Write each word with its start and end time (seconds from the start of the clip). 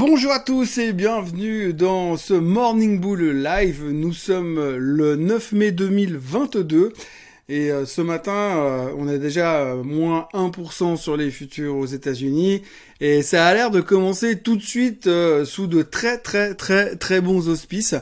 Bonjour 0.00 0.32
à 0.32 0.40
tous 0.40 0.78
et 0.78 0.94
bienvenue 0.94 1.74
dans 1.74 2.16
ce 2.16 2.32
Morning 2.32 2.98
Bull 2.98 3.42
Live. 3.42 3.84
Nous 3.84 4.14
sommes 4.14 4.58
le 4.78 5.14
9 5.14 5.52
mai 5.52 5.72
2022 5.72 6.94
et 7.50 7.70
euh, 7.70 7.84
ce 7.84 8.00
matin, 8.00 8.32
euh, 8.32 8.94
on 8.96 9.10
est 9.10 9.18
déjà 9.18 9.56
euh, 9.56 9.82
moins 9.82 10.26
1% 10.32 10.96
sur 10.96 11.18
les 11.18 11.30
futurs 11.30 11.76
aux 11.76 11.84
États-Unis 11.84 12.62
et 13.00 13.22
ça 13.22 13.44
a 13.44 13.52
l'air 13.52 13.70
de 13.70 13.82
commencer 13.82 14.38
tout 14.38 14.56
de 14.56 14.62
suite 14.62 15.06
sous 15.44 15.66
de 15.66 15.82
très 15.82 16.16
très 16.16 16.54
très 16.54 16.96
très 16.96 17.20
bons 17.20 17.48
auspices. 17.48 17.96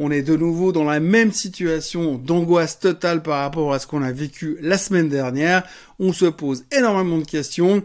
On 0.00 0.10
est 0.10 0.22
de 0.22 0.34
nouveau 0.34 0.72
dans 0.72 0.82
la 0.82 0.98
même 0.98 1.30
situation 1.30 2.16
d'angoisse 2.16 2.80
totale 2.80 3.22
par 3.22 3.40
rapport 3.40 3.72
à 3.72 3.78
ce 3.78 3.86
qu'on 3.86 4.02
a 4.02 4.10
vécu 4.10 4.56
la 4.60 4.78
semaine 4.78 5.08
dernière. 5.08 5.62
On 5.98 6.12
se 6.12 6.26
pose 6.26 6.64
énormément 6.72 7.18
de 7.18 7.24
questions 7.24 7.82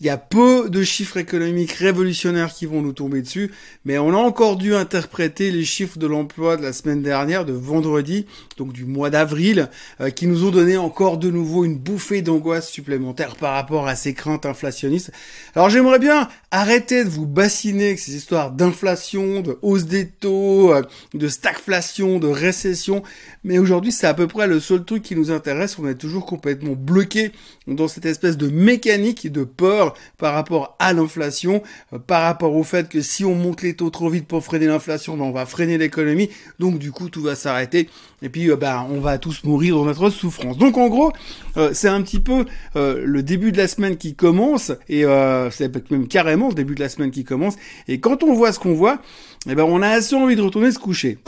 il 0.00 0.06
y 0.06 0.10
a 0.10 0.16
peu 0.16 0.68
de 0.70 0.84
chiffres 0.84 1.16
économiques 1.16 1.72
révolutionnaires 1.72 2.54
qui 2.54 2.66
vont 2.66 2.82
nous 2.82 2.92
tomber 2.92 3.20
dessus, 3.20 3.50
mais 3.84 3.98
on 3.98 4.10
a 4.10 4.16
encore 4.16 4.56
dû 4.56 4.76
interpréter 4.76 5.50
les 5.50 5.64
chiffres 5.64 5.98
de 5.98 6.06
l'emploi 6.06 6.56
de 6.56 6.62
la 6.62 6.72
semaine 6.72 7.02
dernière, 7.02 7.44
de 7.44 7.52
vendredi, 7.52 8.26
donc 8.56 8.72
du 8.72 8.84
mois 8.84 9.10
d'avril, 9.10 9.68
euh, 10.00 10.10
qui 10.10 10.28
nous 10.28 10.44
ont 10.44 10.50
donné 10.50 10.76
encore 10.76 11.18
de 11.18 11.30
nouveau 11.30 11.64
une 11.64 11.76
bouffée 11.76 12.22
d'angoisse 12.22 12.70
supplémentaire 12.70 13.34
par 13.34 13.54
rapport 13.54 13.88
à 13.88 13.96
ces 13.96 14.14
craintes 14.14 14.46
inflationnistes. 14.46 15.10
Alors 15.56 15.68
j'aimerais 15.68 15.98
bien 15.98 16.28
arrêter 16.52 17.02
de 17.02 17.10
vous 17.10 17.26
bassiner 17.26 17.86
avec 17.86 17.98
ces 17.98 18.14
histoires 18.14 18.52
d'inflation, 18.52 19.40
de 19.40 19.58
hausse 19.62 19.86
des 19.86 20.06
taux, 20.06 20.72
euh, 20.72 20.82
de 21.14 21.26
stagflation, 21.26 22.20
de 22.20 22.28
récession, 22.28 23.02
mais 23.42 23.58
aujourd'hui 23.58 23.90
c'est 23.90 24.06
à 24.06 24.14
peu 24.14 24.28
près 24.28 24.46
le 24.46 24.60
seul 24.60 24.84
truc 24.84 25.02
qui 25.02 25.16
nous 25.16 25.32
intéresse. 25.32 25.76
On 25.80 25.88
est 25.88 25.96
toujours 25.96 26.24
complètement 26.24 26.74
bloqué 26.76 27.32
dans 27.66 27.88
cette 27.88 28.06
espèce 28.06 28.36
de 28.36 28.48
mécanique 28.48 29.30
de 29.30 29.44
peur 29.44 29.94
par 30.16 30.34
rapport 30.34 30.76
à 30.78 30.92
l'inflation, 30.92 31.62
euh, 31.92 31.98
par 31.98 32.22
rapport 32.22 32.54
au 32.54 32.62
fait 32.62 32.88
que 32.88 33.00
si 33.00 33.24
on 33.24 33.34
monte 33.34 33.62
les 33.62 33.74
taux 33.74 33.90
trop 33.90 34.08
vite 34.08 34.26
pour 34.26 34.42
freiner 34.42 34.66
l'inflation, 34.66 35.16
ben 35.16 35.24
on 35.24 35.32
va 35.32 35.46
freiner 35.46 35.78
l'économie, 35.78 36.30
donc 36.58 36.78
du 36.78 36.92
coup 36.92 37.08
tout 37.08 37.22
va 37.22 37.34
s'arrêter 37.34 37.88
et 38.22 38.28
puis 38.28 38.50
euh, 38.50 38.56
ben 38.56 38.86
on 38.90 39.00
va 39.00 39.18
tous 39.18 39.44
mourir 39.44 39.76
dans 39.76 39.84
notre 39.84 40.10
souffrance. 40.10 40.56
Donc 40.58 40.76
en 40.76 40.88
gros, 40.88 41.12
euh, 41.56 41.70
c'est 41.72 41.88
un 41.88 42.02
petit 42.02 42.20
peu 42.20 42.44
le 42.74 43.22
début 43.22 43.52
de 43.52 43.56
la 43.56 43.68
semaine 43.68 43.96
qui 43.96 44.14
commence 44.14 44.72
et 44.88 45.04
c'est 45.50 45.90
même 45.90 46.08
carrément 46.08 46.48
le 46.48 46.54
début 46.54 46.74
de 46.74 46.80
la 46.80 46.88
semaine 46.88 47.10
qui 47.10 47.24
commence 47.24 47.56
et 47.86 48.00
quand 48.00 48.22
on 48.22 48.32
voit 48.32 48.52
ce 48.52 48.58
qu'on 48.58 48.74
voit, 48.74 49.00
eh 49.48 49.54
ben 49.54 49.64
on 49.64 49.82
a 49.82 49.88
assez 49.88 50.14
envie 50.14 50.36
de 50.36 50.42
retourner 50.42 50.70
se 50.70 50.78
coucher. 50.78 51.18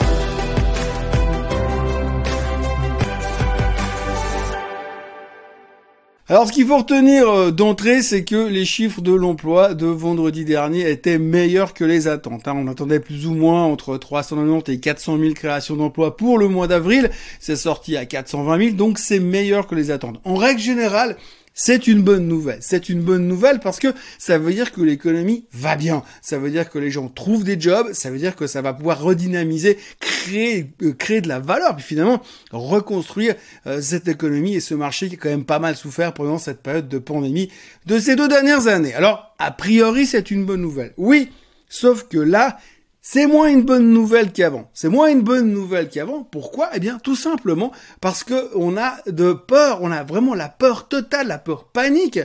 Alors 6.31 6.47
ce 6.47 6.53
qu'il 6.53 6.65
faut 6.65 6.77
retenir 6.77 7.27
euh, 7.27 7.51
d'entrée, 7.51 8.01
c'est 8.01 8.23
que 8.23 8.47
les 8.47 8.63
chiffres 8.63 9.01
de 9.01 9.11
l'emploi 9.11 9.73
de 9.73 9.87
vendredi 9.87 10.45
dernier 10.45 10.89
étaient 10.89 11.17
meilleurs 11.17 11.73
que 11.73 11.83
les 11.83 12.07
attentes. 12.07 12.47
Hein. 12.47 12.53
On 12.55 12.69
attendait 12.69 13.01
plus 13.01 13.27
ou 13.27 13.33
moins 13.33 13.65
entre 13.65 13.97
390 13.97 14.71
et 14.71 14.79
400 14.79 15.19
000 15.19 15.33
créations 15.33 15.75
d'emplois 15.75 16.15
pour 16.15 16.37
le 16.37 16.47
mois 16.47 16.67
d'avril. 16.67 17.11
C'est 17.41 17.57
sorti 17.57 17.97
à 17.97 18.05
420 18.05 18.57
000, 18.59 18.75
donc 18.77 18.97
c'est 18.97 19.19
meilleur 19.19 19.67
que 19.67 19.75
les 19.75 19.91
attentes. 19.91 20.21
En 20.23 20.35
règle 20.35 20.61
générale, 20.61 21.17
c'est 21.53 21.87
une 21.87 22.01
bonne 22.01 22.27
nouvelle. 22.27 22.59
C'est 22.61 22.87
une 22.89 23.01
bonne 23.01 23.27
nouvelle 23.27 23.59
parce 23.59 23.79
que 23.79 23.89
ça 24.17 24.37
veut 24.37 24.53
dire 24.53 24.71
que 24.71 24.81
l'économie 24.81 25.45
va 25.51 25.75
bien. 25.75 26.03
Ça 26.21 26.37
veut 26.37 26.49
dire 26.49 26.69
que 26.69 26.79
les 26.79 26.89
gens 26.89 27.09
trouvent 27.09 27.43
des 27.43 27.59
jobs. 27.59 27.91
Ça 27.93 28.09
veut 28.09 28.17
dire 28.17 28.35
que 28.35 28.47
ça 28.47 28.61
va 28.61 28.73
pouvoir 28.73 29.01
redynamiser, 29.01 29.77
créer, 29.99 30.71
euh, 30.81 30.93
créer 30.93 31.19
de 31.21 31.27
la 31.27 31.39
valeur, 31.39 31.75
puis 31.75 31.83
finalement 31.83 32.21
reconstruire 32.51 33.35
euh, 33.67 33.81
cette 33.81 34.07
économie 34.07 34.55
et 34.55 34.59
ce 34.61 34.73
marché 34.75 35.09
qui 35.09 35.15
a 35.15 35.17
quand 35.17 35.29
même 35.29 35.45
pas 35.45 35.59
mal 35.59 35.75
souffert 35.75 36.13
pendant 36.13 36.37
cette 36.37 36.61
période 36.61 36.87
de 36.87 36.99
pandémie 36.99 37.49
de 37.85 37.99
ces 37.99 38.15
deux 38.15 38.27
dernières 38.27 38.67
années. 38.67 38.93
Alors, 38.93 39.35
a 39.37 39.51
priori, 39.51 40.05
c'est 40.05 40.31
une 40.31 40.45
bonne 40.45 40.61
nouvelle. 40.61 40.93
Oui, 40.97 41.31
sauf 41.67 42.07
que 42.07 42.17
là, 42.17 42.57
c'est 43.01 43.25
moins 43.25 43.49
une 43.49 43.63
bonne 43.63 43.91
nouvelle 43.91 44.31
qu'avant. 44.31 44.69
C'est 44.73 44.89
moins 44.89 45.09
une 45.09 45.21
bonne 45.21 45.51
nouvelle 45.51 45.89
qu'avant. 45.89 46.23
Pourquoi? 46.23 46.69
Eh 46.73 46.79
bien, 46.79 46.99
tout 46.99 47.15
simplement 47.15 47.71
parce 47.99 48.23
que 48.23 48.49
on 48.55 48.77
a 48.77 48.97
de 49.07 49.33
peur, 49.33 49.79
on 49.81 49.91
a 49.91 50.03
vraiment 50.03 50.35
la 50.35 50.49
peur 50.49 50.87
totale, 50.87 51.27
la 51.27 51.39
peur 51.39 51.65
panique 51.65 52.19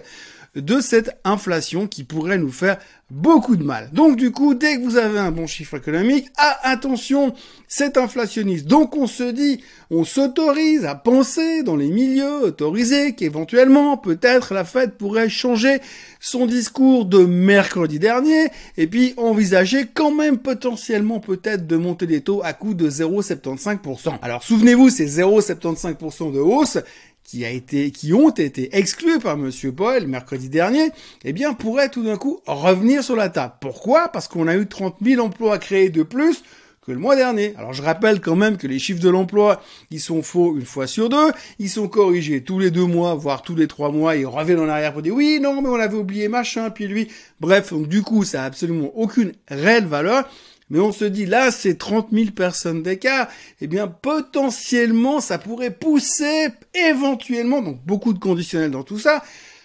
de 0.55 0.81
cette 0.81 1.19
inflation 1.25 1.87
qui 1.87 2.05
pourrait 2.05 2.39
nous 2.39 2.53
faire 2.53 2.78
beaucoup 3.11 3.55
de 3.55 3.62
mal. 3.62 3.89
Donc 3.93 4.17
du 4.17 4.33
coup, 4.33 4.55
dès 4.55 4.77
que 4.77 4.83
vous 4.83 4.97
avez 4.97 5.21
un 5.21 5.31
bon 5.31 5.47
chiffre 5.47 5.77
économique, 5.77 6.28
ah 6.37 6.59
attention, 6.62 7.34
c'est 7.69 7.97
inflationniste. 7.99 8.67
Donc 8.67 8.97
on 8.97 9.06
se 9.06 9.22
dit, 9.22 9.61
on 9.91 10.05
s'autorise 10.05 10.84
à 10.84 10.97
penser 10.97 11.62
dans 11.62 11.77
les 11.77 11.89
milieux 11.89 12.43
autorisés 12.43 13.15
qu'éventuellement, 13.15 13.97
peut-être 13.97 14.55
la 14.55 14.65
Fed 14.65 14.94
pourrait 14.97 15.28
changer 15.28 15.78
son 16.19 16.47
discours 16.47 17.05
de 17.05 17.25
mercredi 17.25 18.00
dernier 18.00 18.49
et 18.77 18.89
puis 18.89 19.15
envisager 19.19 19.87
quand 19.87 20.11
même 20.11 20.38
potentiellement 20.38 21.21
peut-être 21.21 21.67
de 21.67 21.77
monter 21.77 22.06
les 22.06 22.23
taux 22.23 22.43
à 22.43 22.55
coût 22.55 22.75
de 22.75 22.91
0,75%. 22.91 24.19
Alors 24.21 24.43
souvenez-vous, 24.43 24.91
ces 24.91 25.21
0,75% 25.21 26.33
de 26.33 26.41
hausse, 26.41 26.78
qui 27.26 27.44
a 27.44 27.50
été, 27.50 27.91
qui 27.91 28.14
ont 28.14 28.31
été 28.31 28.76
exclus 28.76 29.19
par 29.19 29.37
Monsieur 29.37 29.72
Paul 29.72 30.06
mercredi 30.06 30.48
dernier, 30.48 30.91
eh 31.25 31.32
bien, 31.32 31.54
pourraient 31.54 31.88
tout 31.88 32.04
d'un 32.04 32.16
coup 32.16 32.41
revenir 32.47 33.03
sur 33.03 33.16
la 33.16 33.28
table. 33.28 33.54
Pourquoi? 33.60 34.09
Parce 34.09 34.28
qu'on 34.28 34.47
a 34.47 34.56
eu 34.56 34.66
30 34.66 34.97
000 35.03 35.25
emplois 35.25 35.59
créés 35.59 35.91
de 35.91 36.03
plus 36.03 36.42
que 36.87 36.92
le 36.92 36.98
mois 36.98 37.16
dernier. 37.16 37.53
Alors 37.59 37.72
je 37.72 37.82
rappelle 37.82 38.20
quand 38.20 38.37
même 38.37 38.56
que 38.56 38.69
les 38.69 38.78
chiffres 38.78 39.03
de 39.03 39.09
l'emploi, 39.09 39.60
ils 39.91 40.00
sont 40.00 40.22
faux 40.22 40.56
une 40.56 40.64
fois 40.64 40.87
sur 40.87 41.09
deux, 41.09 41.32
ils 41.59 41.69
sont 41.69 41.88
corrigés 41.88 42.44
tous 42.44 42.60
les 42.60 42.70
deux 42.70 42.84
mois, 42.84 43.16
voire 43.16 43.43
tous 43.43 43.56
les 43.56 43.66
trois 43.66 43.91
mois, 43.91 44.14
ils 44.14 44.25
reviennent 44.25 44.60
en 44.60 44.69
arrière 44.69 44.93
pour 44.93 45.03
dire 45.03 45.14
oui, 45.14 45.41
non, 45.43 45.60
mais 45.60 45.69
on 45.69 45.75
avait 45.75 45.97
oublié 45.97 46.28
machin, 46.28 46.70
puis 46.70 46.87
lui. 46.87 47.08
Bref, 47.41 47.72
donc 47.72 47.88
du 47.88 48.03
coup, 48.03 48.22
ça 48.22 48.44
a 48.44 48.47
absolument 48.47 48.93
aucune 48.94 49.32
réelle 49.48 49.87
valeur. 49.87 50.28
Mais 50.69 50.81
on 50.81 50.93
se 50.93 51.04
dit, 51.04 51.27
là, 51.27 51.50
c'est 51.50 51.78
30 51.78 52.09
000 52.12 52.31
personnes 52.32 52.82
d'écart. 52.82 53.28
Eh 53.60 53.66
bien, 53.66 53.87
potentiellement, 53.87 55.21
ça 55.21 55.38
pourrait 55.38 55.71
pousser, 55.71 56.49
éventuellement, 56.75 57.62
donc 57.62 57.84
beaucoup 57.84 58.12
de 58.12 58.19
conditionnels 58.19 58.72
dans 58.72 58.82
tout 58.82 58.99
ça, 58.99 59.22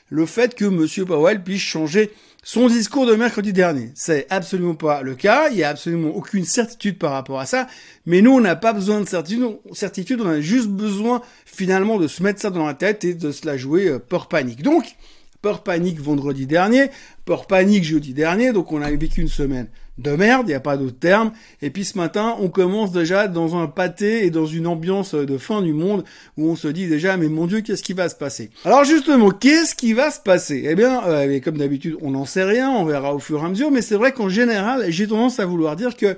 le 0.09 0.25
fait 0.25 0.53
que 0.53 0.65
M. 0.65 1.05
Powell 1.07 1.43
puisse 1.43 1.61
changer 1.61 2.11
son 2.43 2.67
discours 2.67 3.05
de 3.05 3.15
mercredi 3.15 3.53
dernier. 3.53 3.91
C'est 3.95 4.27
absolument 4.29 4.75
pas 4.75 5.03
le 5.03 5.15
cas. 5.15 5.49
Il 5.49 5.57
y 5.57 5.63
a 5.63 5.69
absolument 5.69 6.09
aucune 6.09 6.45
certitude 6.45 6.97
par 6.97 7.11
rapport 7.11 7.39
à 7.39 7.45
ça. 7.45 7.67
Mais 8.05 8.21
nous, 8.21 8.33
on 8.33 8.41
n'a 8.41 8.55
pas 8.55 8.73
besoin 8.73 8.99
de 9.01 9.07
certitude. 9.07 9.57
certitude. 9.73 10.21
On 10.21 10.29
a 10.29 10.41
juste 10.41 10.67
besoin, 10.67 11.21
finalement, 11.45 11.97
de 11.97 12.07
se 12.07 12.21
mettre 12.23 12.41
ça 12.41 12.49
dans 12.49 12.65
la 12.65 12.73
tête 12.73 13.05
et 13.05 13.13
de 13.13 13.31
se 13.31 13.45
la 13.45 13.57
jouer 13.57 13.87
euh, 13.87 13.99
peur 13.99 14.27
panique. 14.27 14.63
Donc, 14.63 14.95
peur 15.41 15.63
panique 15.63 15.99
vendredi 15.99 16.45
dernier, 16.45 16.89
peur 17.25 17.45
panique 17.47 17.83
jeudi 17.83 18.13
dernier. 18.13 18.53
Donc, 18.53 18.71
on 18.71 18.81
a 18.81 18.91
vécu 18.91 19.21
une 19.21 19.27
semaine 19.27 19.67
de 20.01 20.11
merde, 20.11 20.43
il 20.47 20.49
n'y 20.49 20.55
a 20.55 20.59
pas 20.59 20.77
d'autre 20.77 20.99
terme. 20.99 21.31
Et 21.61 21.69
puis 21.69 21.85
ce 21.85 21.97
matin, 21.97 22.35
on 22.39 22.49
commence 22.49 22.91
déjà 22.91 23.27
dans 23.27 23.55
un 23.55 23.67
pâté 23.67 24.25
et 24.25 24.29
dans 24.29 24.45
une 24.45 24.67
ambiance 24.67 25.15
de 25.15 25.37
fin 25.37 25.61
du 25.61 25.73
monde 25.73 26.03
où 26.37 26.49
on 26.49 26.55
se 26.55 26.67
dit 26.67 26.87
déjà, 26.87 27.17
mais 27.17 27.27
mon 27.27 27.47
Dieu, 27.47 27.61
qu'est-ce 27.61 27.83
qui 27.83 27.93
va 27.93 28.09
se 28.09 28.15
passer? 28.15 28.49
Alors 28.65 28.83
justement, 28.83 29.31
qu'est-ce 29.31 29.75
qui 29.75 29.93
va 29.93 30.11
se 30.11 30.19
passer? 30.19 30.65
Eh 30.67 30.75
bien, 30.75 31.03
euh, 31.05 31.39
comme 31.39 31.57
d'habitude, 31.57 31.97
on 32.01 32.11
n'en 32.11 32.25
sait 32.25 32.43
rien, 32.43 32.69
on 32.69 32.85
verra 32.85 33.13
au 33.13 33.19
fur 33.19 33.41
et 33.41 33.45
à 33.45 33.49
mesure, 33.49 33.71
mais 33.71 33.81
c'est 33.81 33.95
vrai 33.95 34.11
qu'en 34.11 34.29
général, 34.29 34.85
j'ai 34.89 35.07
tendance 35.07 35.39
à 35.39 35.45
vouloir 35.45 35.75
dire 35.75 35.95
que 35.95 36.17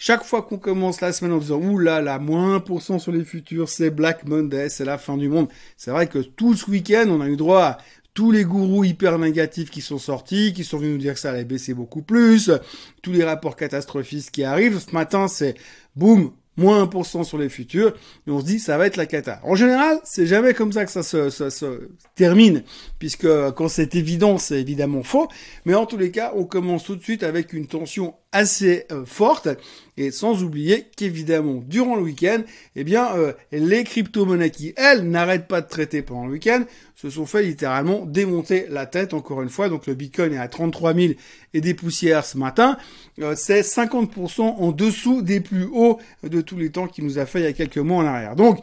chaque 0.00 0.22
fois 0.22 0.42
qu'on 0.42 0.58
commence 0.58 1.00
la 1.00 1.12
semaine 1.12 1.32
en 1.32 1.38
disant 1.38 1.56
ouh 1.56 1.80
moins 2.20 2.58
1% 2.58 3.00
sur 3.00 3.10
les 3.10 3.24
futurs, 3.24 3.68
c'est 3.68 3.90
Black 3.90 4.24
Monday, 4.26 4.68
c'est 4.68 4.84
la 4.84 4.96
fin 4.96 5.16
du 5.16 5.28
monde. 5.28 5.48
C'est 5.76 5.90
vrai 5.90 6.06
que 6.06 6.20
tout 6.20 6.54
ce 6.54 6.70
week-end, 6.70 7.06
on 7.08 7.20
a 7.20 7.26
eu 7.26 7.36
droit 7.36 7.62
à 7.62 7.78
tous 8.18 8.32
les 8.32 8.42
gourous 8.42 8.82
hyper 8.82 9.16
négatifs 9.16 9.70
qui 9.70 9.80
sont 9.80 9.96
sortis, 9.96 10.52
qui 10.52 10.64
sont 10.64 10.78
venus 10.78 10.94
nous 10.94 10.98
dire 10.98 11.14
que 11.14 11.20
ça 11.20 11.30
allait 11.30 11.44
baisser 11.44 11.72
beaucoup 11.72 12.02
plus, 12.02 12.50
tous 13.00 13.12
les 13.12 13.22
rapports 13.22 13.54
catastrophistes 13.54 14.32
qui 14.32 14.42
arrivent. 14.42 14.80
Ce 14.80 14.92
matin, 14.92 15.28
c'est 15.28 15.54
boum, 15.94 16.32
moins 16.56 16.84
1% 16.84 17.22
sur 17.22 17.38
les 17.38 17.48
futurs, 17.48 17.94
et 18.26 18.30
on 18.32 18.40
se 18.40 18.44
dit 18.44 18.58
ça 18.58 18.76
va 18.76 18.88
être 18.88 18.96
la 18.96 19.06
cata. 19.06 19.40
En 19.44 19.54
général, 19.54 20.00
c'est 20.02 20.26
jamais 20.26 20.52
comme 20.52 20.72
ça 20.72 20.84
que 20.84 20.90
ça 20.90 21.04
se, 21.04 21.30
ça 21.30 21.48
se 21.50 21.90
termine, 22.16 22.64
puisque 22.98 23.28
quand 23.52 23.68
c'est 23.68 23.94
évident, 23.94 24.36
c'est 24.36 24.60
évidemment 24.60 25.04
faux, 25.04 25.28
mais 25.64 25.76
en 25.76 25.86
tous 25.86 25.96
les 25.96 26.10
cas, 26.10 26.32
on 26.34 26.42
commence 26.42 26.82
tout 26.82 26.96
de 26.96 27.02
suite 27.04 27.22
avec 27.22 27.52
une 27.52 27.68
tension 27.68 28.16
assez 28.32 28.84
euh, 28.92 29.04
forte, 29.06 29.48
et 29.96 30.10
sans 30.10 30.42
oublier 30.42 30.86
qu'évidemment, 30.96 31.62
durant 31.66 31.96
le 31.96 32.02
week-end, 32.02 32.42
eh 32.76 32.84
bien, 32.84 33.16
euh, 33.16 33.32
les 33.52 33.84
crypto-monnaies 33.84 34.50
qui, 34.50 34.74
elles, 34.76 35.08
n'arrêtent 35.08 35.48
pas 35.48 35.60
de 35.60 35.68
traiter 35.68 36.02
pendant 36.02 36.26
le 36.26 36.32
week-end, 36.32 36.64
se 36.94 37.10
sont 37.10 37.26
fait 37.26 37.42
littéralement 37.42 38.04
démonter 38.04 38.66
la 38.68 38.84
tête, 38.84 39.14
encore 39.14 39.40
une 39.42 39.48
fois. 39.48 39.68
Donc 39.68 39.86
le 39.86 39.94
Bitcoin 39.94 40.34
est 40.34 40.38
à 40.38 40.48
33 40.48 40.94
000 40.94 41.12
et 41.54 41.60
des 41.60 41.74
poussières 41.74 42.24
ce 42.24 42.36
matin. 42.36 42.76
Euh, 43.20 43.34
c'est 43.36 43.62
50% 43.62 44.40
en 44.42 44.72
dessous 44.72 45.22
des 45.22 45.40
plus 45.40 45.64
hauts 45.72 45.98
de 46.22 46.40
tous 46.40 46.56
les 46.56 46.70
temps 46.70 46.86
qui 46.86 47.02
nous 47.02 47.18
a 47.18 47.26
fait 47.26 47.40
il 47.40 47.44
y 47.44 47.46
a 47.46 47.52
quelques 47.52 47.78
mois 47.78 48.02
en 48.02 48.06
arrière. 48.06 48.36
Donc, 48.36 48.60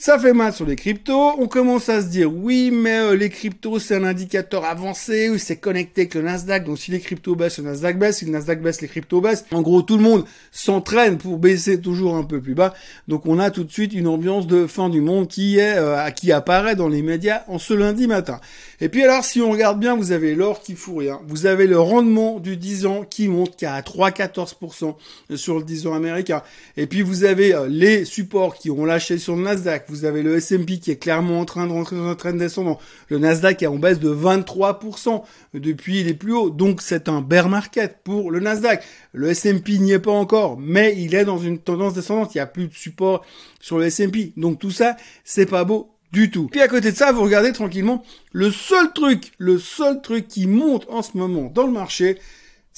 Ça 0.00 0.16
fait 0.16 0.32
mal 0.32 0.52
sur 0.52 0.64
les 0.64 0.76
cryptos. 0.76 1.32
On 1.40 1.48
commence 1.48 1.88
à 1.88 2.00
se 2.00 2.06
dire 2.06 2.32
oui, 2.32 2.70
mais 2.72 3.00
euh, 3.00 3.16
les 3.16 3.30
cryptos 3.30 3.80
c'est 3.80 3.96
un 3.96 4.04
indicateur 4.04 4.64
avancé, 4.64 5.36
c'est 5.38 5.56
connecté 5.56 6.02
avec 6.02 6.14
le 6.14 6.22
Nasdaq. 6.22 6.66
Donc 6.66 6.78
si 6.78 6.92
les 6.92 7.00
cryptos 7.00 7.34
baissent, 7.34 7.58
le 7.58 7.64
Nasdaq 7.64 7.98
baisse. 7.98 8.18
Si 8.18 8.24
le 8.24 8.30
Nasdaq 8.30 8.62
baisse, 8.62 8.80
les 8.80 8.86
cryptos 8.86 9.20
baissent. 9.20 9.44
En 9.50 9.60
gros, 9.60 9.82
tout 9.82 9.96
le 9.96 10.04
monde 10.04 10.24
s'entraîne 10.52 11.18
pour 11.18 11.38
baisser 11.38 11.80
toujours 11.80 12.14
un 12.14 12.22
peu 12.22 12.40
plus 12.40 12.54
bas. 12.54 12.74
Donc 13.08 13.26
on 13.26 13.40
a 13.40 13.50
tout 13.50 13.64
de 13.64 13.72
suite 13.72 13.92
une 13.92 14.06
ambiance 14.06 14.46
de 14.46 14.68
fin 14.68 14.88
du 14.88 15.00
monde 15.00 15.26
qui 15.26 15.58
est 15.58 15.76
euh, 15.78 16.08
qui 16.10 16.30
apparaît 16.30 16.76
dans 16.76 16.88
les 16.88 17.02
médias 17.02 17.42
en 17.48 17.58
ce 17.58 17.74
lundi 17.74 18.06
matin. 18.06 18.40
Et 18.80 18.88
puis 18.88 19.02
alors, 19.02 19.24
si 19.24 19.40
on 19.40 19.50
regarde 19.50 19.80
bien, 19.80 19.96
vous 19.96 20.12
avez 20.12 20.36
l'or 20.36 20.60
qui 20.60 20.76
fout 20.76 20.98
rien. 20.98 21.18
Vous 21.26 21.46
avez 21.46 21.66
le 21.66 21.80
rendement 21.80 22.38
du 22.38 22.56
10 22.56 22.86
ans 22.86 23.02
qui 23.02 23.26
monte 23.26 23.56
qui 23.56 23.66
à 23.66 23.80
3,14% 23.80 24.94
sur 25.34 25.58
le 25.58 25.64
10 25.64 25.88
ans 25.88 25.94
américain. 25.94 26.44
Et 26.76 26.86
puis 26.86 27.02
vous 27.02 27.24
avez 27.24 27.52
euh, 27.52 27.66
les 27.68 28.04
supports 28.04 28.54
qui 28.54 28.70
ont 28.70 28.84
lâché 28.84 29.18
sur 29.18 29.34
le 29.34 29.42
Nasdaq 29.42 29.87
vous 29.88 30.04
avez 30.04 30.22
le 30.22 30.36
S&P 30.36 30.78
qui 30.78 30.90
est 30.90 30.96
train 30.96 31.22
de 31.66 31.72
rentrer 31.72 31.96
dans 31.96 32.06
un 32.06 32.14
train 32.14 32.32
descendant. 32.32 32.78
Le 33.08 33.18
Nasdaq 33.18 33.62
est 33.62 33.66
en 33.66 33.76
baisse 33.76 33.98
de 33.98 34.10
23% 34.10 35.22
depuis 35.54 36.02
les 36.04 36.14
plus 36.14 36.32
hauts. 36.32 36.50
Donc 36.50 36.82
c'est 36.82 37.08
un 37.08 37.20
bear 37.20 37.48
market 37.48 37.98
pour 38.04 38.30
le 38.30 38.40
Nasdaq. 38.40 38.84
Le 39.12 39.28
S&P 39.28 39.78
n'y 39.78 39.92
est 39.92 39.98
pas 39.98 40.12
encore, 40.12 40.58
mais 40.58 40.94
il 40.98 41.14
est 41.14 41.24
dans 41.24 41.38
une 41.38 41.58
tendance 41.58 41.94
descendante. 41.94 42.34
Il 42.34 42.38
n'y 42.38 42.42
a 42.42 42.46
plus 42.46 42.68
de 42.68 42.74
support 42.74 43.24
sur 43.60 43.78
le 43.78 43.86
S&P. 43.86 44.32
Donc 44.36 44.58
tout 44.58 44.70
ça, 44.70 44.96
c'est 45.24 45.46
pas 45.46 45.64
beau 45.64 45.90
du 46.12 46.30
tout. 46.30 46.48
Puis 46.50 46.60
à 46.60 46.68
côté 46.68 46.92
de 46.92 46.96
ça, 46.96 47.12
vous 47.12 47.22
regardez 47.22 47.52
tranquillement, 47.52 48.02
le 48.32 48.50
seul 48.50 48.92
truc, 48.92 49.32
le 49.38 49.58
seul 49.58 50.00
truc 50.00 50.28
qui 50.28 50.46
monte 50.46 50.86
en 50.88 51.02
ce 51.02 51.16
moment 51.16 51.50
dans 51.54 51.66
le 51.66 51.72
marché, 51.72 52.18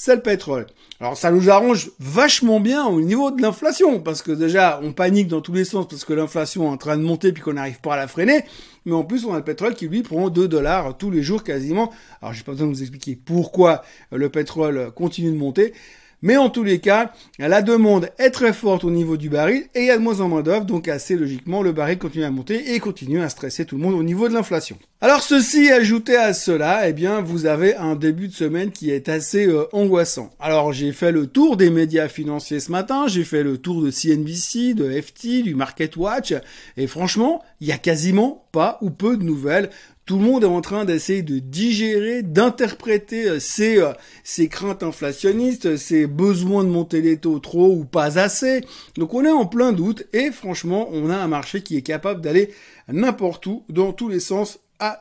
c'est 0.03 0.15
le 0.15 0.23
pétrole. 0.23 0.65
Alors 0.99 1.19
ça 1.19 1.31
nous 1.31 1.51
arrange 1.51 1.91
vachement 1.99 2.59
bien 2.59 2.87
au 2.87 3.03
niveau 3.03 3.31
de 3.31 3.43
l'inflation, 3.43 4.01
parce 4.01 4.23
que 4.23 4.33
déjà 4.33 4.81
on 4.83 4.95
panique 4.95 5.29
dans 5.29 5.43
tous 5.43 5.53
les 5.53 5.67
sens 5.67 5.87
parce 5.87 6.07
que 6.07 6.15
l'inflation 6.15 6.65
est 6.65 6.73
en 6.73 6.79
train 6.79 6.97
de 6.97 7.03
monter 7.03 7.33
puis 7.33 7.43
qu'on 7.43 7.53
n'arrive 7.53 7.83
pas 7.83 7.93
à 7.93 7.97
la 7.99 8.09
freiner, 8.09 8.47
mais 8.87 8.95
en 8.95 9.05
plus 9.05 9.27
on 9.27 9.35
a 9.35 9.37
le 9.37 9.45
pétrole 9.45 9.75
qui 9.75 9.89
lui 9.89 10.03
prend 10.03 10.31
2 10.31 10.49
dollars 10.49 10.97
tous 10.97 11.11
les 11.11 11.23
jours 11.23 11.45
quasiment. 11.45 11.93
Alors 12.23 12.33
j'ai 12.33 12.45
pas 12.45 12.53
besoin 12.53 12.69
de 12.69 12.73
vous 12.73 12.81
expliquer 12.81 13.15
pourquoi 13.15 13.83
le 14.11 14.31
pétrole 14.31 14.91
continue 14.93 15.33
de 15.33 15.37
monter, 15.37 15.75
mais 16.23 16.37
en 16.37 16.51
tous 16.51 16.65
les 16.65 16.79
cas, 16.79 17.13
la 17.39 17.63
demande 17.63 18.11
est 18.19 18.31
très 18.31 18.53
forte 18.53 18.85
au 18.85 18.91
niveau 18.91 19.17
du 19.17 19.29
baril 19.29 19.65
et 19.75 19.81
il 19.81 19.87
y 19.87 19.91
a 19.91 19.97
de 19.97 20.03
moins 20.03 20.21
en 20.21 20.29
moins 20.29 20.43
d'offres, 20.43 20.67
donc 20.67 20.89
assez 20.89 21.17
logiquement, 21.17 21.63
le 21.63 21.73
baril 21.73 21.99
continue 21.99 22.25
à 22.25 22.31
monter 22.31 22.75
et 22.75 22.81
continue 22.81 23.21
à 23.23 23.29
stresser 23.29 23.65
tout 23.65 23.77
le 23.77 23.83
monde 23.83 23.95
au 23.95 24.03
niveau 24.03 24.29
de 24.29 24.35
l'inflation. 24.35 24.79
Alors 25.03 25.23
ceci 25.23 25.71
ajouté 25.71 26.17
à 26.17 26.35
cela, 26.35 26.87
eh 26.87 26.93
bien 26.93 27.23
vous 27.23 27.47
avez 27.47 27.75
un 27.75 27.97
début 27.97 28.29
de 28.29 28.35
semaine 28.35 28.71
qui 28.71 28.91
est 28.91 29.09
assez 29.09 29.47
euh, 29.47 29.65
angoissant. 29.73 30.31
Alors 30.39 30.75
j'ai 30.75 30.93
fait 30.93 31.11
le 31.11 31.27
tour 31.27 31.57
des 31.57 31.71
médias 31.71 32.09
financiers 32.09 32.61
ce 32.61 32.71
matin, 32.71 33.07
j'ai 33.09 33.25
fait 33.25 33.43
le 33.43 33.57
tour 33.57 33.83
de 33.83 33.91
CNBC, 33.91 34.75
de 34.75 34.91
FT, 35.01 35.43
du 35.43 35.55
Market 35.55 35.97
Watch 35.97 36.35
et 36.77 36.87
franchement, 36.87 37.43
il 37.61 37.69
y 37.69 37.73
a 37.73 37.79
quasiment 37.79 38.47
pas 38.53 38.79
ou 38.83 38.91
peu 38.91 39.17
de 39.17 39.23
nouvelles 39.23 39.71
tout 40.11 40.19
le 40.19 40.25
monde 40.25 40.43
est 40.43 40.49
en 40.49 40.61
train 40.61 40.85
d'essayer 40.85 41.23
de 41.23 41.39
digérer, 41.39 42.25
d'interpréter 42.25 43.29
euh, 43.29 43.39
ses, 43.39 43.79
euh, 43.79 43.93
ses 44.25 44.49
craintes 44.49 44.83
inflationnistes, 44.83 45.77
ses 45.77 46.09
besoins 46.09 46.65
de 46.65 46.69
monter 46.69 47.01
les 47.01 47.17
taux 47.17 47.39
trop 47.39 47.71
ou 47.71 47.85
pas 47.85 48.19
assez. 48.19 48.65
Donc 48.97 49.15
on 49.15 49.25
est 49.25 49.31
en 49.31 49.47
plein 49.47 49.71
doute 49.71 50.09
et 50.13 50.33
franchement 50.33 50.89
on 50.91 51.11
a 51.11 51.17
un 51.17 51.29
marché 51.29 51.63
qui 51.63 51.77
est 51.77 51.83
capable 51.83 52.23
d'aller 52.23 52.51
n'importe 52.89 53.47
où, 53.47 53.63
dans 53.69 53.93
tous 53.93 54.09
les 54.09 54.19
sens 54.19 54.59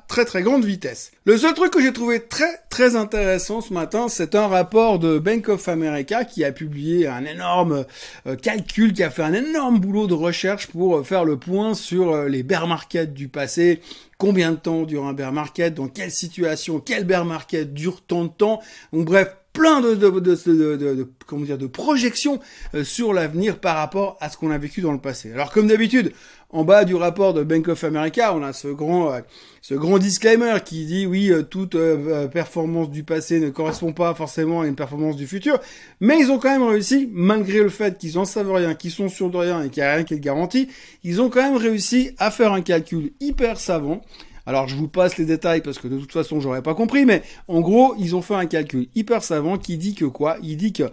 très 0.08 0.26
très 0.26 0.42
grande 0.42 0.66
vitesse. 0.66 1.12
Le 1.26 1.38
seul 1.38 1.54
truc 1.54 1.72
que 1.72 1.82
j'ai 1.82 1.94
trouvé 1.94 2.20
très 2.20 2.60
très 2.70 2.96
intéressant 2.96 3.62
ce 3.62 3.74
matin, 3.74 4.08
c'est 4.10 4.36
un 4.36 4.48
rapport 4.48 5.00
de 5.00 5.20
Bank 5.20 5.48
of 5.50 5.68
America 5.68 6.26
qui 6.26 6.44
a 6.44 6.52
publié 6.52 7.08
un 7.08 7.24
énorme 7.26 7.86
euh, 8.28 8.36
calcul, 8.36 8.94
qui 8.94 9.04
a 9.04 9.10
fait 9.10 9.24
un 9.24 9.34
énorme 9.34 9.80
boulot 9.80 10.08
de 10.08 10.14
recherche 10.14 10.68
pour 10.68 10.98
euh, 10.98 11.04
faire 11.04 11.24
le 11.24 11.38
point 11.38 11.74
sur 11.74 12.14
euh, 12.14 12.28
les 12.28 12.44
bear 12.44 12.68
markets 12.68 13.14
du 13.14 13.30
passé, 13.30 13.82
combien 14.18 14.52
de 14.52 14.58
temps 14.58 14.84
dure 14.84 15.06
un 15.06 15.14
bear 15.14 15.32
market, 15.32 15.74
dans 15.74 15.88
quelle 15.88 16.12
situation, 16.12 16.80
quel 16.80 17.06
bear 17.06 17.24
market 17.24 17.74
dure 17.74 18.02
tant 18.02 18.26
de 18.26 18.30
temps? 18.30 18.62
Bref, 18.92 19.36
plein 19.60 19.82
de, 19.82 19.94
de, 19.94 20.10
de, 20.10 20.76
de, 20.78 21.10
comment 21.28 21.44
dire, 21.44 21.58
de 21.58 21.68
projections 21.68 22.40
sur 22.84 23.12
l'avenir 23.12 23.60
par 23.60 23.76
rapport 23.76 24.18
à 24.22 24.30
ce 24.30 24.38
qu'on 24.38 24.52
a 24.52 24.58
vécu 24.58 24.80
dans 24.80 24.94
le 24.94 25.00
passé. 25.00 25.34
Alors 25.34 25.52
comme 25.52 25.68
d'habitude, 25.68 26.14
en 26.52 26.64
bas 26.64 26.84
du 26.84 26.96
rapport 26.96 27.34
de 27.34 27.44
Bank 27.44 27.68
of 27.68 27.84
America, 27.84 28.34
on 28.34 28.42
a 28.42 28.54
ce 28.54 28.70
grand, 28.70 29.14
euh, 29.14 29.20
ce 29.62 29.76
grand 29.76 30.00
disclaimer 30.00 30.56
qui 30.66 30.86
dit 30.86 31.06
oui, 31.06 31.30
euh, 31.30 31.44
toute 31.44 31.76
euh, 31.76 32.28
performance 32.28 32.90
du 32.90 33.04
passé 33.04 33.40
ne 33.40 33.50
correspond 33.50 33.94
pas 33.94 34.16
forcément 34.16 34.62
à 34.62 34.68
une 34.68 34.76
performance 34.76 35.16
du 35.16 35.28
futur, 35.28 35.60
mais 36.00 36.18
ils 36.20 36.32
ont 36.32 36.40
quand 36.40 36.50
même 36.50 36.68
réussi, 36.68 37.08
malgré 37.12 37.60
le 37.60 37.70
fait 37.70 38.00
qu'ils 38.00 38.18
en 38.18 38.26
savent 38.26 38.52
rien, 38.52 38.74
qu'ils 38.74 38.92
sont 38.92 39.10
sûrs 39.10 39.30
de 39.30 39.38
rien 39.38 39.62
et 39.62 39.70
qu'il 39.70 39.84
n'y 39.84 39.90
a 39.90 39.94
rien 39.94 40.04
qui 40.04 40.16
est 40.16 40.20
garanti, 40.20 40.70
ils 41.04 41.22
ont 41.22 41.30
quand 41.30 41.44
même 41.44 41.58
réussi 41.58 42.16
à 42.18 42.32
faire 42.32 42.54
un 42.54 42.62
calcul 42.62 43.12
hyper 43.20 43.60
savant. 43.60 44.02
Alors 44.50 44.68
je 44.68 44.76
vous 44.76 44.88
passe 44.88 45.20
les 45.20 45.26
détails 45.26 45.62
parce 45.62 45.78
que 45.78 45.88
de 45.88 46.00
toute 46.00 46.12
façon 46.12 46.40
j'aurais 46.40 46.64
pas 46.64 46.74
compris, 46.74 47.06
mais 47.06 47.22
en 47.48 47.62
gros 47.62 47.94
ils 48.00 48.16
ont 48.16 48.24
fait 48.24 48.34
un 48.34 48.48
calcul 48.48 48.88
hyper 48.96 49.24
savant 49.24 49.60
qui 49.60 49.78
dit 49.78 49.94
que 49.94 50.06
quoi? 50.06 50.38
Il 50.42 50.58
dit 50.58 50.74
que 50.74 50.86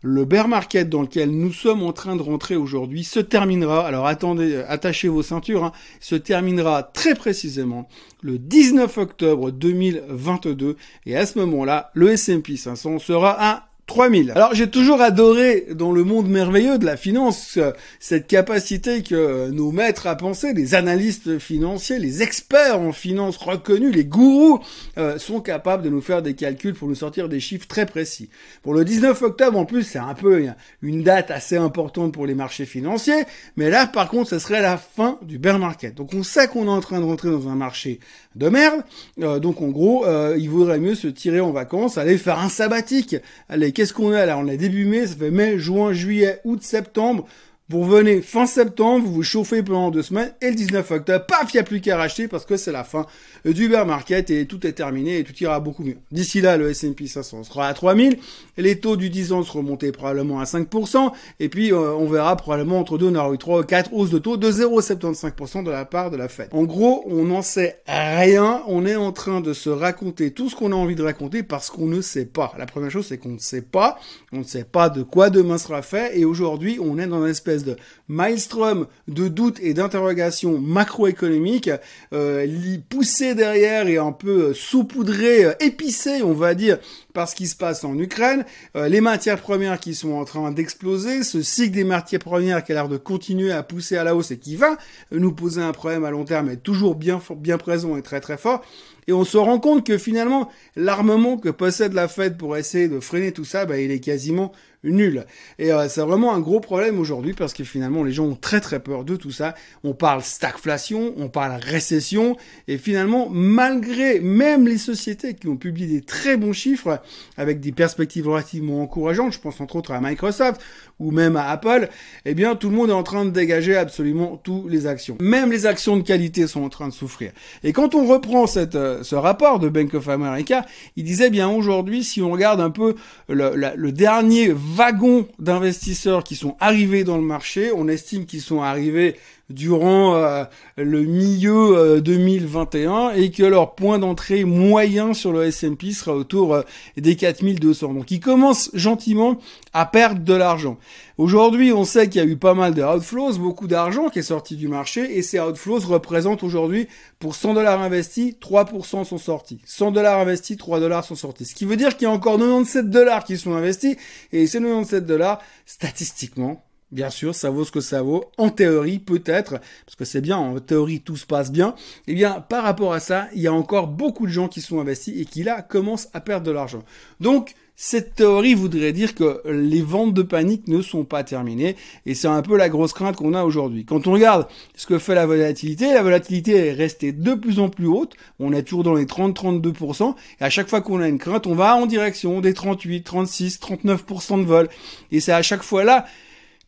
le 0.00 0.24
bear 0.24 0.48
market 0.48 0.88
dans 0.88 1.02
lequel 1.02 1.30
nous 1.30 1.52
sommes 1.52 1.82
en 1.82 1.92
train 1.92 2.16
de 2.16 2.22
rentrer 2.22 2.56
aujourd'hui 2.56 3.04
se 3.04 3.20
terminera, 3.20 3.86
alors 3.86 4.06
attendez, 4.06 4.62
attachez 4.66 5.08
vos 5.08 5.22
ceintures, 5.22 5.62
hein, 5.62 5.72
se 6.00 6.14
terminera 6.14 6.84
très 6.84 7.14
précisément 7.14 7.86
le 8.22 8.38
19 8.38 8.96
octobre 8.96 9.50
2022 9.50 10.78
et 11.04 11.14
à 11.14 11.26
ce 11.26 11.38
moment-là, 11.40 11.90
le 11.92 12.12
S&P 12.12 12.56
500 12.56 12.98
sera 12.98 13.36
à 13.38 13.68
3000. 13.92 14.30
Alors 14.30 14.54
j'ai 14.54 14.70
toujours 14.70 15.02
adoré 15.02 15.66
dans 15.74 15.92
le 15.92 16.02
monde 16.02 16.26
merveilleux 16.26 16.78
de 16.78 16.86
la 16.86 16.96
finance 16.96 17.58
cette 18.00 18.26
capacité 18.26 19.02
que 19.02 19.50
nos 19.50 19.70
maîtres 19.70 20.06
à 20.06 20.16
penser, 20.16 20.54
les 20.54 20.74
analystes 20.74 21.38
financiers, 21.38 21.98
les 21.98 22.22
experts 22.22 22.80
en 22.80 22.92
finance 22.92 23.36
reconnus, 23.36 23.94
les 23.94 24.06
gourous 24.06 24.60
euh, 24.96 25.18
sont 25.18 25.42
capables 25.42 25.82
de 25.82 25.90
nous 25.90 26.00
faire 26.00 26.22
des 26.22 26.32
calculs 26.32 26.72
pour 26.72 26.88
nous 26.88 26.94
sortir 26.94 27.28
des 27.28 27.38
chiffres 27.38 27.66
très 27.66 27.84
précis. 27.84 28.30
Pour 28.62 28.72
le 28.72 28.86
19 28.86 29.20
octobre 29.20 29.58
en 29.58 29.66
plus 29.66 29.82
c'est 29.82 29.98
un 29.98 30.14
peu 30.14 30.42
une 30.80 31.02
date 31.02 31.30
assez 31.30 31.58
importante 31.58 32.14
pour 32.14 32.24
les 32.24 32.34
marchés 32.34 32.64
financiers, 32.64 33.24
mais 33.56 33.68
là 33.68 33.86
par 33.86 34.08
contre 34.08 34.30
ce 34.30 34.38
serait 34.38 34.62
la 34.62 34.78
fin 34.78 35.18
du 35.20 35.36
bear 35.36 35.58
market. 35.58 35.94
Donc 35.94 36.14
on 36.14 36.22
sait 36.22 36.48
qu'on 36.48 36.64
est 36.64 36.70
en 36.70 36.80
train 36.80 36.98
de 36.98 37.04
rentrer 37.04 37.28
dans 37.28 37.46
un 37.48 37.56
marché 37.56 38.00
de 38.36 38.48
merde, 38.48 38.80
euh, 39.20 39.38
donc 39.38 39.60
en 39.60 39.68
gros 39.68 40.06
euh, 40.06 40.34
il 40.38 40.48
vaudrait 40.48 40.78
mieux 40.78 40.94
se 40.94 41.08
tirer 41.08 41.40
en 41.40 41.50
vacances, 41.50 41.98
aller 41.98 42.16
faire 42.16 42.38
un 42.38 42.48
sabbatique, 42.48 43.16
aller 43.50 43.72
qu'est-ce 43.82 43.94
qu'on 43.94 44.12
est 44.12 44.26
là? 44.26 44.38
On 44.38 44.46
est 44.46 44.56
début 44.56 44.84
mai, 44.84 45.08
ça 45.08 45.16
fait 45.16 45.32
mai, 45.32 45.58
juin, 45.58 45.92
juillet, 45.92 46.40
août, 46.44 46.62
septembre. 46.62 47.26
Vous 47.72 47.80
revenez 47.80 48.20
fin 48.20 48.44
septembre, 48.44 49.06
vous 49.06 49.14
vous 49.14 49.22
chauffez 49.22 49.62
pendant 49.62 49.90
deux 49.90 50.02
semaines, 50.02 50.34
et 50.42 50.50
le 50.50 50.54
19 50.56 50.90
octobre, 50.90 51.24
paf, 51.24 51.54
il 51.54 51.56
n'y 51.56 51.60
a 51.60 51.62
plus 51.62 51.80
qu'à 51.80 51.96
racheter 51.96 52.28
parce 52.28 52.44
que 52.44 52.58
c'est 52.58 52.70
la 52.70 52.84
fin 52.84 53.06
du 53.46 53.70
bear 53.70 53.86
market 53.86 54.28
et 54.28 54.44
tout 54.44 54.66
est 54.66 54.74
terminé 54.74 55.16
et 55.16 55.24
tout 55.24 55.32
ira 55.42 55.58
beaucoup 55.58 55.82
mieux. 55.82 55.96
D'ici 56.10 56.42
là, 56.42 56.58
le 56.58 56.68
S&P 56.68 57.06
500 57.06 57.44
sera 57.44 57.68
à 57.68 57.72
3000, 57.72 58.18
et 58.58 58.62
les 58.62 58.78
taux 58.78 58.96
du 58.96 59.08
10 59.08 59.32
ans 59.32 59.42
seront 59.42 59.62
montés 59.62 59.90
probablement 59.90 60.38
à 60.38 60.44
5%, 60.44 61.12
et 61.40 61.48
puis 61.48 61.72
euh, 61.72 61.94
on 61.94 62.04
verra 62.04 62.36
probablement 62.36 62.78
entre 62.78 62.98
deux, 62.98 63.08
on 63.08 63.14
aura 63.14 63.32
eu 63.32 63.38
3 63.38 63.60
ou 63.60 63.64
4 63.64 63.94
hausses 63.94 64.10
de 64.10 64.18
taux 64.18 64.36
de 64.36 64.52
0,75% 64.52 65.64
de 65.64 65.70
la 65.70 65.86
part 65.86 66.10
de 66.10 66.18
la 66.18 66.28
Fed. 66.28 66.48
En 66.52 66.64
gros, 66.64 67.04
on 67.06 67.24
n'en 67.24 67.40
sait 67.40 67.80
rien, 67.86 68.62
on 68.66 68.84
est 68.84 68.96
en 68.96 69.12
train 69.12 69.40
de 69.40 69.54
se 69.54 69.70
raconter 69.70 70.32
tout 70.32 70.50
ce 70.50 70.56
qu'on 70.56 70.72
a 70.72 70.76
envie 70.76 70.94
de 70.94 71.02
raconter 71.02 71.42
parce 71.42 71.70
qu'on 71.70 71.86
ne 71.86 72.02
sait 72.02 72.26
pas. 72.26 72.52
La 72.58 72.66
première 72.66 72.90
chose, 72.90 73.06
c'est 73.06 73.16
qu'on 73.16 73.30
ne 73.30 73.38
sait 73.38 73.62
pas, 73.62 73.98
on 74.30 74.40
ne 74.40 74.44
sait 74.44 74.64
pas 74.64 74.90
de 74.90 75.02
quoi 75.02 75.30
demain 75.30 75.56
sera 75.56 75.80
fait, 75.80 76.18
et 76.18 76.26
aujourd'hui, 76.26 76.78
on 76.78 76.98
est 76.98 77.06
dans 77.06 77.24
une 77.24 77.30
espèce 77.30 77.61
de 77.64 77.76
maelstrom 78.08 78.86
de 79.08 79.28
doutes 79.28 79.60
et 79.60 79.74
d'interrogations 79.74 80.58
macroéconomiques, 80.58 81.70
euh, 82.12 82.46
poussé 82.88 83.34
derrière 83.34 83.88
et 83.88 83.98
un 83.98 84.12
peu 84.12 84.50
euh, 84.50 84.54
saupoudré, 84.54 85.44
euh, 85.44 85.52
épicé, 85.60 86.22
on 86.22 86.32
va 86.32 86.54
dire, 86.54 86.78
par 87.12 87.28
ce 87.28 87.34
qui 87.34 87.46
se 87.46 87.56
passe 87.56 87.84
en 87.84 87.98
Ukraine, 87.98 88.44
euh, 88.76 88.88
les 88.88 89.00
matières 89.00 89.40
premières 89.40 89.80
qui 89.80 89.94
sont 89.94 90.12
en 90.12 90.24
train 90.24 90.50
d'exploser, 90.50 91.22
ce 91.22 91.42
cycle 91.42 91.74
des 91.74 91.84
matières 91.84 92.20
premières 92.20 92.64
qui 92.64 92.72
a 92.72 92.74
l'air 92.76 92.88
de 92.88 92.96
continuer 92.96 93.52
à 93.52 93.62
pousser 93.62 93.96
à 93.96 94.04
la 94.04 94.14
hausse 94.14 94.30
et 94.30 94.38
qui 94.38 94.56
va 94.56 94.76
nous 95.10 95.32
poser 95.32 95.62
un 95.62 95.72
problème 95.72 96.04
à 96.04 96.10
long 96.10 96.24
terme, 96.24 96.50
est 96.50 96.56
toujours 96.56 96.94
bien, 96.94 97.20
présent 97.58 97.96
et 97.96 98.02
très 98.02 98.20
très 98.20 98.36
fort. 98.36 98.62
Et 99.08 99.12
on 99.12 99.24
se 99.24 99.36
rend 99.36 99.58
compte 99.58 99.84
que 99.84 99.98
finalement, 99.98 100.48
l'armement 100.76 101.36
que 101.36 101.48
possède 101.48 101.92
la 101.92 102.08
Fed 102.08 102.36
pour 102.36 102.56
essayer 102.56 102.88
de 102.88 103.00
freiner 103.00 103.32
tout 103.32 103.44
ça, 103.44 103.66
bah, 103.66 103.78
il 103.78 103.90
est 103.90 104.00
quasiment 104.00 104.52
nul. 104.84 105.26
Et 105.58 105.72
euh, 105.72 105.88
c'est 105.88 106.00
vraiment 106.00 106.34
un 106.34 106.40
gros 106.40 106.60
problème 106.60 106.98
aujourd'hui 106.98 107.34
parce 107.34 107.52
que 107.52 107.62
finalement 107.64 108.02
les 108.02 108.12
gens 108.12 108.24
ont 108.24 108.34
très 108.34 108.60
très 108.60 108.80
peur 108.80 109.04
de 109.04 109.16
tout 109.16 109.30
ça. 109.30 109.54
On 109.84 109.94
parle 109.94 110.22
stagflation, 110.22 111.14
on 111.16 111.28
parle 111.28 111.60
récession 111.60 112.36
et 112.66 112.78
finalement 112.78 113.28
malgré 113.30 114.20
même 114.20 114.66
les 114.66 114.78
sociétés 114.78 115.34
qui 115.34 115.48
ont 115.48 115.56
publié 115.56 115.86
des 115.86 116.00
très 116.00 116.36
bons 116.36 116.52
chiffres 116.52 117.00
avec 117.36 117.60
des 117.60 117.72
perspectives 117.72 118.28
relativement 118.28 118.82
encourageantes, 118.82 119.32
je 119.32 119.38
pense 119.40 119.60
entre 119.60 119.76
autres 119.76 119.92
à 119.92 120.00
Microsoft 120.00 120.60
ou 120.98 121.10
même 121.10 121.36
à 121.36 121.48
Apple, 121.48 121.88
eh 122.24 122.34
bien 122.34 122.56
tout 122.56 122.70
le 122.70 122.76
monde 122.76 122.90
est 122.90 122.94
en 122.94 123.02
train 123.02 123.24
de 123.24 123.30
dégager 123.30 123.76
absolument 123.76 124.40
toutes 124.42 124.70
les 124.70 124.86
actions. 124.86 125.16
Même 125.20 125.50
les 125.50 125.66
actions 125.66 125.96
de 125.96 126.02
qualité 126.02 126.46
sont 126.46 126.62
en 126.62 126.68
train 126.68 126.88
de 126.88 126.92
souffrir. 126.92 127.32
Et 127.62 127.72
quand 127.72 127.94
on 127.94 128.06
reprend 128.06 128.46
cette, 128.46 128.74
euh, 128.74 129.02
ce 129.02 129.14
rapport 129.14 129.58
de 129.58 129.68
Bank 129.68 129.94
of 129.94 130.08
America, 130.08 130.66
il 130.96 131.04
disait 131.04 131.30
bien 131.30 131.48
aujourd'hui, 131.48 132.04
si 132.04 132.20
on 132.20 132.30
regarde 132.30 132.60
un 132.60 132.70
peu 132.70 132.94
le, 133.28 133.52
le 133.76 133.92
dernier 133.92 134.52
wagon 134.72 135.28
d'investisseurs 135.38 136.24
qui 136.24 136.34
sont 136.34 136.56
arrivés 136.58 137.04
dans 137.04 137.16
le 137.16 137.22
marché, 137.22 137.72
on 137.74 137.88
estime 137.88 138.26
qu'ils 138.26 138.40
sont 138.40 138.62
arrivés 138.62 139.16
durant 139.52 140.16
euh, 140.16 140.44
le 140.76 141.02
milieu 141.02 142.00
2021 142.00 143.10
et 143.10 143.30
que 143.30 143.42
leur 143.42 143.74
point 143.74 143.98
d'entrée 143.98 144.44
moyen 144.44 145.14
sur 145.14 145.32
le 145.32 145.44
S&P 145.44 145.92
sera 145.92 146.14
autour 146.14 146.62
des 146.96 147.16
4200. 147.16 147.94
Donc 147.94 148.10
ils 148.10 148.20
commencent 148.20 148.70
gentiment 148.74 149.38
à 149.72 149.86
perdre 149.86 150.22
de 150.22 150.34
l'argent. 150.34 150.78
Aujourd'hui, 151.18 151.72
on 151.72 151.84
sait 151.84 152.08
qu'il 152.08 152.22
y 152.22 152.24
a 152.24 152.26
eu 152.26 152.36
pas 152.36 152.54
mal 152.54 152.74
de 152.74 152.82
outflows, 152.82 153.38
beaucoup 153.38 153.68
d'argent 153.68 154.08
qui 154.08 154.18
est 154.18 154.22
sorti 154.22 154.56
du 154.56 154.68
marché 154.68 155.18
et 155.18 155.22
ces 155.22 155.38
outflows 155.38 155.80
représentent 155.80 156.42
aujourd'hui 156.42 156.88
pour 157.18 157.34
100 157.34 157.54
dollars 157.54 157.80
investis, 157.80 158.34
3% 158.40 159.04
sont 159.04 159.18
sortis. 159.18 159.60
100 159.64 159.92
dollars 159.92 160.18
investis, 160.18 160.56
3 160.56 160.80
dollars 160.80 161.04
sont 161.04 161.14
sortis. 161.14 161.44
Ce 161.44 161.54
qui 161.54 161.64
veut 161.64 161.76
dire 161.76 161.96
qu'il 161.96 162.08
y 162.08 162.10
a 162.10 162.10
encore 162.10 162.38
97 162.38 162.90
dollars 162.90 163.24
qui 163.24 163.38
sont 163.38 163.54
investis 163.54 163.96
et 164.32 164.46
ces 164.46 164.58
97 164.58 165.06
dollars, 165.06 165.40
statistiquement, 165.66 166.64
Bien 166.92 167.08
sûr, 167.08 167.34
ça 167.34 167.48
vaut 167.48 167.64
ce 167.64 167.72
que 167.72 167.80
ça 167.80 168.02
vaut. 168.02 168.26
En 168.36 168.50
théorie, 168.50 168.98
peut-être, 168.98 169.58
parce 169.86 169.96
que 169.98 170.04
c'est 170.04 170.20
bien, 170.20 170.36
en 170.36 170.60
théorie, 170.60 171.00
tout 171.00 171.16
se 171.16 171.24
passe 171.24 171.50
bien. 171.50 171.74
Eh 172.06 172.14
bien, 172.14 172.44
par 172.46 172.64
rapport 172.64 172.92
à 172.92 173.00
ça, 173.00 173.28
il 173.34 173.40
y 173.40 173.46
a 173.46 173.52
encore 173.52 173.86
beaucoup 173.86 174.26
de 174.26 174.32
gens 174.32 174.46
qui 174.46 174.60
sont 174.60 174.78
investis 174.78 175.18
et 175.18 175.24
qui, 175.24 175.42
là, 175.42 175.62
commencent 175.62 176.08
à 176.12 176.20
perdre 176.20 176.46
de 176.46 176.50
l'argent. 176.50 176.82
Donc, 177.18 177.54
cette 177.76 178.14
théorie 178.14 178.52
voudrait 178.52 178.92
dire 178.92 179.14
que 179.14 179.40
les 179.48 179.80
ventes 179.80 180.12
de 180.12 180.22
panique 180.22 180.68
ne 180.68 180.82
sont 180.82 181.04
pas 181.04 181.24
terminées 181.24 181.76
et 182.04 182.14
c'est 182.14 182.28
un 182.28 182.42
peu 182.42 182.56
la 182.58 182.68
grosse 182.68 182.92
crainte 182.92 183.16
qu'on 183.16 183.32
a 183.32 183.42
aujourd'hui. 183.42 183.86
Quand 183.86 184.06
on 184.06 184.12
regarde 184.12 184.46
ce 184.76 184.86
que 184.86 184.98
fait 184.98 185.14
la 185.14 185.24
volatilité, 185.24 185.92
la 185.92 186.02
volatilité 186.02 186.54
est 186.54 186.72
restée 186.74 187.12
de 187.12 187.34
plus 187.34 187.58
en 187.58 187.70
plus 187.70 187.86
haute. 187.86 188.12
On 188.38 188.52
est 188.52 188.62
toujours 188.62 188.84
dans 188.84 188.94
les 188.94 189.06
30-32% 189.06 190.14
et 190.40 190.44
à 190.44 190.50
chaque 190.50 190.68
fois 190.68 190.82
qu'on 190.82 191.00
a 191.00 191.08
une 191.08 191.18
crainte, 191.18 191.46
on 191.46 191.54
va 191.54 191.74
en 191.74 191.86
direction 191.86 192.40
des 192.40 192.52
38, 192.52 193.02
36, 193.02 193.58
39% 193.58 194.40
de 194.40 194.44
vol. 194.44 194.68
Et 195.10 195.20
c'est 195.20 195.32
à 195.32 195.42
chaque 195.42 195.62
fois 195.62 195.82
là 195.82 196.04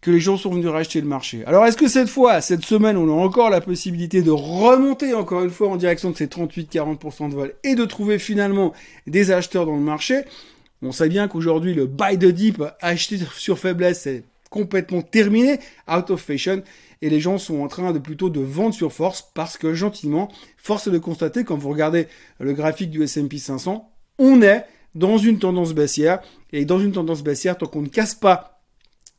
que 0.05 0.11
les 0.11 0.21
gens 0.21 0.37
sont 0.37 0.51
venus 0.51 0.69
racheter 0.69 1.01
le 1.01 1.07
marché. 1.07 1.43
Alors 1.47 1.65
est-ce 1.65 1.79
que 1.79 1.89
cette 1.89 2.11
fois, 2.11 2.43
cette 2.43 2.63
semaine, 2.63 2.99
on 2.99 3.09
a 3.09 3.25
encore 3.25 3.49
la 3.49 3.63
possibilité 3.63 4.21
de 4.21 4.31
remonter 4.31 5.15
encore 5.15 5.43
une 5.43 5.49
fois 5.49 5.69
en 5.71 5.77
direction 5.77 6.11
de 6.11 6.17
ces 6.17 6.27
38-40% 6.27 7.31
de 7.31 7.35
vol 7.35 7.55
et 7.65 7.75
de 7.75 7.87
trouver 7.87 8.19
finalement 8.19 8.75
des 9.07 9.31
acheteurs 9.31 9.65
dans 9.65 9.77
le 9.77 9.81
marché? 9.81 10.21
On 10.83 10.93
sait 10.93 11.09
bien 11.09 11.27
qu'aujourd'hui 11.27 11.73
le 11.73 11.87
buy 11.87 12.19
the 12.19 12.27
dip 12.27 12.63
acheté 12.83 13.19
sur 13.35 13.59
faiblesse 13.59 14.07
est 14.07 14.25
complètement 14.51 15.01
terminé, 15.01 15.59
out 15.91 16.11
of 16.11 16.21
fashion, 16.21 16.63
et 17.01 17.09
les 17.09 17.21
gens 17.21 17.39
sont 17.39 17.63
en 17.63 17.69
train 17.69 17.93
de 17.93 17.99
plutôt 17.99 18.29
de 18.29 18.41
vendre 18.41 18.75
sur 18.75 18.93
force 18.93 19.31
parce 19.33 19.57
que 19.57 19.73
gentiment, 19.73 20.31
force 20.59 20.89
de 20.89 20.99
constater 20.99 21.45
quand 21.45 21.57
vous 21.57 21.71
regardez 21.71 22.09
le 22.41 22.53
graphique 22.53 22.91
du 22.91 23.03
S&P 23.03 23.39
500, 23.39 23.91
on 24.19 24.43
est 24.43 24.67
dans 24.95 25.17
une 25.17 25.39
tendance 25.39 25.73
baissière 25.73 26.21
et 26.53 26.67
dans 26.67 26.79
une 26.79 26.93
tendance 26.93 27.23
baissière 27.23 27.57
tant 27.57 27.67
qu'on 27.67 27.81
ne 27.81 27.89
casse 27.89 28.15
pas 28.15 28.54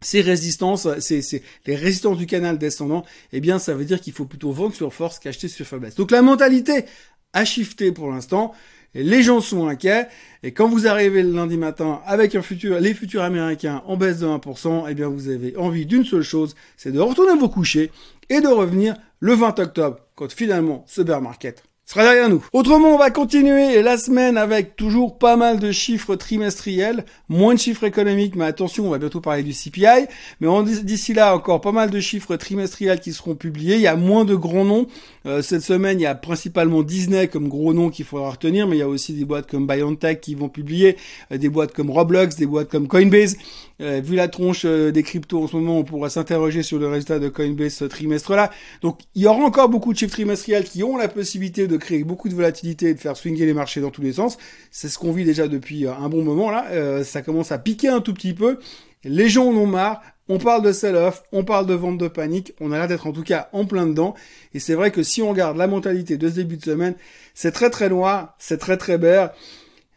ces 0.05 0.21
résistances, 0.21 0.87
c'est 0.99 1.41
les 1.65 1.75
résistances 1.75 2.17
du 2.17 2.27
canal 2.27 2.59
descendant, 2.59 3.03
eh 3.33 3.39
bien, 3.39 3.57
ça 3.57 3.73
veut 3.73 3.85
dire 3.85 3.99
qu'il 3.99 4.13
faut 4.13 4.25
plutôt 4.25 4.51
vendre 4.51 4.75
sur 4.75 4.93
force 4.93 5.17
qu'acheter 5.17 5.47
sur 5.47 5.65
faiblesse. 5.65 5.95
Donc 5.95 6.11
la 6.11 6.21
mentalité 6.21 6.85
a 7.33 7.43
shifté 7.43 7.91
pour 7.91 8.11
l'instant. 8.11 8.53
Les 8.93 9.23
gens 9.23 9.41
sont 9.41 9.67
inquiets. 9.67 10.07
Et 10.43 10.51
quand 10.53 10.69
vous 10.69 10.87
arrivez 10.87 11.23
le 11.23 11.31
lundi 11.31 11.57
matin 11.57 12.01
avec 12.05 12.35
un 12.35 12.43
futur, 12.43 12.79
les 12.79 12.93
futurs 12.93 13.23
américains 13.23 13.81
en 13.87 13.97
baisse 13.97 14.19
de 14.19 14.27
1%, 14.27 14.85
eh 14.87 14.93
bien, 14.93 15.09
vous 15.09 15.27
avez 15.27 15.57
envie 15.57 15.87
d'une 15.87 16.05
seule 16.05 16.21
chose, 16.21 16.55
c'est 16.77 16.91
de 16.91 16.99
retourner 16.99 17.37
vous 17.37 17.49
coucher 17.49 17.91
et 18.29 18.41
de 18.41 18.47
revenir 18.47 18.95
le 19.19 19.33
20 19.33 19.57
octobre, 19.57 19.97
quand 20.13 20.31
finalement 20.31 20.85
ce 20.87 21.01
bear 21.01 21.19
market 21.19 21.63
sera 21.85 22.03
derrière 22.03 22.29
nous. 22.29 22.43
Autrement, 22.51 22.95
on 22.95 22.97
va 22.97 23.11
continuer 23.11 23.81
la 23.81 23.97
semaine 23.97 24.37
avec 24.37 24.75
toujours 24.75 25.17
pas 25.17 25.35
mal 25.35 25.59
de 25.59 25.71
chiffres 25.71 26.15
trimestriels, 26.15 27.05
moins 27.29 27.53
de 27.53 27.59
chiffres 27.59 27.83
économiques, 27.83 28.35
mais 28.35 28.45
attention, 28.45 28.87
on 28.87 28.89
va 28.89 28.97
bientôt 28.97 29.21
parler 29.21 29.43
du 29.43 29.53
CPI. 29.53 30.07
Mais 30.39 30.47
d'ici 30.83 31.13
là, 31.13 31.35
encore 31.35 31.61
pas 31.61 31.71
mal 31.71 31.91
de 31.91 31.99
chiffres 31.99 32.35
trimestriels 32.37 32.99
qui 32.99 33.13
seront 33.13 33.35
publiés. 33.35 33.75
Il 33.75 33.81
y 33.81 33.87
a 33.87 33.95
moins 33.95 34.25
de 34.25 34.35
grands 34.35 34.65
noms. 34.65 34.87
Euh, 35.27 35.41
cette 35.41 35.61
semaine, 35.61 35.99
il 35.99 36.03
y 36.03 36.07
a 36.07 36.15
principalement 36.15 36.81
Disney 36.83 37.27
comme 37.27 37.49
gros 37.49 37.73
nom 37.73 37.89
qu'il 37.89 38.05
faudra 38.05 38.31
retenir, 38.31 38.67
mais 38.67 38.77
il 38.77 38.79
y 38.79 38.83
a 38.83 38.87
aussi 38.87 39.13
des 39.13 39.25
boîtes 39.25 39.49
comme 39.49 39.67
BioNTech 39.67 40.21
qui 40.21 40.35
vont 40.35 40.49
publier, 40.49 40.97
euh, 41.31 41.37
des 41.37 41.49
boîtes 41.49 41.73
comme 41.73 41.91
Roblox, 41.91 42.35
des 42.35 42.45
boîtes 42.47 42.69
comme 42.69 42.87
Coinbase. 42.87 43.37
Euh, 43.81 43.99
vu 44.01 44.15
la 44.15 44.27
tronche 44.27 44.65
des 44.65 45.03
cryptos 45.03 45.43
en 45.43 45.47
ce 45.47 45.55
moment, 45.55 45.79
on 45.79 45.83
pourra 45.83 46.09
s'interroger 46.09 46.63
sur 46.63 46.79
le 46.79 46.87
résultat 46.87 47.19
de 47.19 47.29
Coinbase 47.29 47.73
ce 47.73 47.85
trimestre-là. 47.85 48.51
Donc, 48.81 49.01
il 49.15 49.23
y 49.23 49.27
aura 49.27 49.43
encore 49.43 49.69
beaucoup 49.69 49.91
de 49.91 49.97
chiffres 49.97 50.13
trimestriels 50.13 50.63
qui 50.63 50.83
ont 50.83 50.97
la 50.97 51.07
possibilité 51.07 51.67
de 51.67 51.77
créer 51.77 52.03
beaucoup 52.03 52.29
de 52.29 52.35
volatilité 52.35 52.89
et 52.89 52.93
de 52.93 52.99
faire 52.99 53.17
swinger 53.17 53.45
les 53.45 53.53
marchés 53.53 53.81
dans 53.81 53.91
tous 53.91 54.01
les 54.01 54.13
sens. 54.13 54.37
C'est 54.71 54.87
ce 54.87 54.97
qu'on 54.97 55.11
vit 55.11 55.25
déjà 55.25 55.47
depuis 55.47 55.85
euh, 55.85 55.93
un 55.93 56.09
bon 56.09 56.23
moment 56.23 56.49
là. 56.51 56.67
Euh, 56.71 57.03
ça 57.03 57.21
commence 57.21 57.51
à 57.51 57.57
piquer 57.57 57.89
un 57.89 58.01
tout 58.01 58.13
petit 58.13 58.33
peu. 58.33 58.59
Les 59.03 59.29
gens 59.29 59.47
en 59.47 59.55
ont 59.55 59.67
marre. 59.67 60.01
On 60.27 60.39
parle 60.39 60.63
de 60.63 60.71
sell-off, 60.71 61.21
on 61.31 61.43
parle 61.43 61.67
de 61.67 61.75
vente 61.75 61.99
de 61.99 62.07
panique. 62.07 62.53
On 62.59 62.71
a 62.71 62.79
l'air 62.79 62.87
d'être 62.87 63.05
en 63.05 63.11
tout 63.11 63.21
cas 63.21 63.47
en 63.53 63.65
plein 63.65 63.85
dedans. 63.85 64.15
Et 64.55 64.59
c'est 64.59 64.73
vrai 64.73 64.89
que 64.89 65.03
si 65.03 65.21
on 65.21 65.29
regarde 65.29 65.55
la 65.55 65.67
mentalité 65.67 66.17
de 66.17 66.27
ce 66.27 66.33
début 66.35 66.57
de 66.57 66.63
semaine, 66.63 66.95
c'est 67.35 67.51
très 67.51 67.69
très 67.69 67.89
noir, 67.89 68.35
c'est 68.39 68.57
très 68.57 68.77
très 68.77 68.97
vert. 68.97 69.31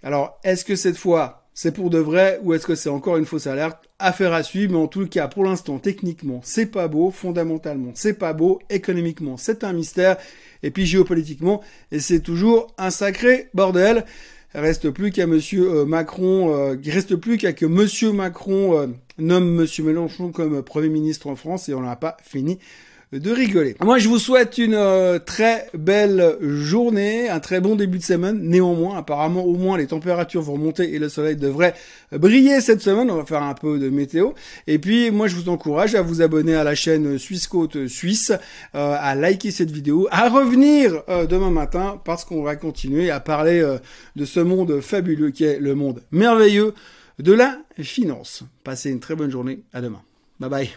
Alors, 0.03 0.39
est-ce 0.45 0.67
que 0.67 0.77
cette 0.77 0.99
fois, 0.99 1.38
c'est 1.61 1.73
pour 1.73 1.91
de 1.91 1.99
vrai 1.99 2.39
ou 2.45 2.55
est-ce 2.55 2.69
que 2.69 2.77
c'est 2.77 2.89
encore 2.89 3.17
une 3.17 3.25
fausse 3.25 3.49
alerte? 3.49 3.79
Affaire 3.99 4.33
à 4.33 4.45
suivre, 4.45 4.75
mais 4.75 4.79
en 4.79 4.87
tout 4.87 5.05
cas, 5.09 5.27
pour 5.27 5.43
l'instant, 5.43 5.81
techniquement, 5.81 6.41
c'est 6.45 6.67
pas 6.67 6.87
beau, 6.87 7.11
fondamentalement, 7.11 7.91
c'est 7.95 8.15
pas 8.15 8.33
beau, 8.33 8.61
économiquement, 8.71 9.37
c'est 9.37 9.65
un 9.65 9.73
mystère. 9.73 10.19
Et 10.63 10.71
puis 10.71 10.87
géopolitiquement, 10.87 11.61
et 11.91 11.99
c'est 11.99 12.21
toujours 12.21 12.69
un 12.79 12.91
sacré 12.91 13.49
bordel. 13.55 14.05
Reste 14.55 14.91
plus 14.91 15.11
qu'à 15.11 15.27
Monsieur 15.27 15.69
euh, 15.69 15.85
Macron, 15.85 16.55
euh, 16.55 16.77
reste 16.87 17.17
plus 17.17 17.39
qu'à 17.39 17.53
que 17.53 17.67
Monsieur 17.67 18.13
Macron 18.13 18.79
euh, 18.79 18.87
nomme 19.19 19.51
Monsieur 19.51 19.83
Mélenchon 19.83 20.31
comme 20.31 20.63
Premier 20.63 20.91
ministre 20.91 21.27
en 21.27 21.35
France, 21.35 21.69
et 21.69 21.75
on 21.75 21.83
n'a 21.83 21.97
pas 21.97 22.19
fini 22.23 22.61
de 23.13 23.33
rigoler. 23.33 23.75
Moi, 23.81 23.99
je 23.99 24.09
vous 24.09 24.19
souhaite 24.19 24.59
une 24.59 24.75
euh, 24.75 25.19
très 25.19 25.69
belle 25.73 26.37
journée, 26.43 27.31
un 27.31 27.41
très 27.41 27.61
bon 27.61 27.75
début 27.75 27.99
de 27.99 28.03
semaine. 28.03 28.39
Néanmoins, 28.43 28.99
apparemment, 28.99 29.45
au 29.45 29.55
moins, 29.55 29.79
les 29.79 29.87
températures 29.87 30.43
vont 30.43 30.59
monter 30.59 30.95
et 30.95 30.99
le 30.99 31.09
soleil 31.09 31.37
devrait 31.37 31.75
briller 32.13 32.61
cette 32.61 32.83
semaine. 32.83 33.11
On 33.11 33.17
va 33.17 33.25
faire 33.25 33.43
un 33.43 33.55
peu 33.55 33.79
de 33.79 33.89
météo. 33.89 34.33
Et 34.67 34.79
puis, 34.79 35.11
moi, 35.11 35.27
je 35.27 35.37
vous 35.37 35.49
encourage 35.49 35.95
à 35.95 36.03
vous 36.03 36.21
abonner 36.21 36.55
à 36.55 36.65
la 36.65 36.75
chaîne 36.75 37.19
Suisse 37.19 37.47
Côte 37.47 37.87
Suisse, 37.87 38.31
euh, 38.75 38.97
à 38.99 39.15
liker 39.15 39.51
cette 39.51 39.71
vidéo, 39.71 40.07
à 40.11 40.29
revenir 40.29 41.03
euh, 41.09 41.27
demain 41.27 41.51
matin 41.51 42.01
parce 42.05 42.25
qu'on 42.25 42.43
va 42.43 42.57
continuer 42.57 43.11
à 43.11 43.21
parler 43.21 43.65
de 44.17 44.25
ce 44.25 44.41
monde 44.41 44.81
fabuleux 44.81 45.31
qui 45.31 45.45
est 45.45 45.59
le 45.59 45.75
monde 45.75 46.03
merveilleux 46.13 46.75
de 47.19 47.33
la 47.33 47.59
finance. 47.81 48.43
Passez 48.65 48.91
une 48.91 49.01
très 49.01 49.17
bonne 49.17 49.31
journée. 49.31 49.61
À 49.73 49.81
demain. 49.81 50.03
Bye 50.41 50.51
bye. 50.51 50.71